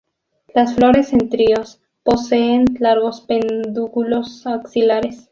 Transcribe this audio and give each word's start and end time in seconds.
Las 0.55 0.73
flores 0.73 1.13
en 1.13 1.29
tríos, 1.29 1.79
poseen 2.01 2.65
largos 2.79 3.21
pedúnculos 3.21 4.47
axilares. 4.47 5.29